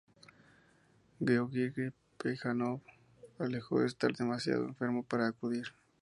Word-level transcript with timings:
Gueorgui 1.19 1.91
Plejánov 2.17 2.81
alegó 3.37 3.83
estar 3.83 4.11
demasiado 4.13 4.65
enfermo 4.65 5.03
para 5.03 5.27
acudir. 5.27 5.65